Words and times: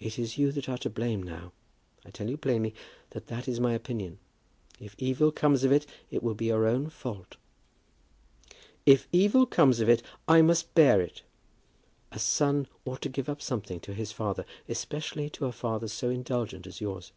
"It 0.00 0.18
is 0.18 0.38
you 0.38 0.50
that 0.52 0.70
are 0.70 0.78
to 0.78 0.88
blame 0.88 1.22
now. 1.22 1.52
I 2.02 2.08
tell 2.08 2.30
you 2.30 2.38
plainly 2.38 2.74
that 3.10 3.26
that 3.26 3.46
is 3.46 3.60
my 3.60 3.74
opinion. 3.74 4.18
If 4.80 4.94
evil 4.96 5.30
comes 5.30 5.64
of 5.64 5.70
it, 5.70 5.84
it 6.10 6.22
will 6.22 6.32
be 6.32 6.46
your 6.46 6.66
own 6.66 6.88
fault." 6.88 7.36
"If 8.86 9.06
evil 9.12 9.44
come 9.44 9.68
of 9.72 9.86
it 9.86 10.02
I 10.26 10.40
must 10.40 10.74
bear 10.74 10.98
it." 11.02 11.20
"A 12.10 12.18
son 12.18 12.68
ought 12.86 13.02
to 13.02 13.10
give 13.10 13.28
up 13.28 13.42
something 13.42 13.80
to 13.80 13.92
his 13.92 14.12
father; 14.12 14.46
especially 14.66 15.28
to 15.28 15.44
a 15.44 15.52
father 15.52 15.88
so 15.88 16.08
indulgent 16.08 16.66
as 16.66 16.80
yours." 16.80 17.12